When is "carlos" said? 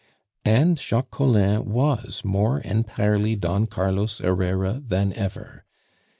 3.67-4.17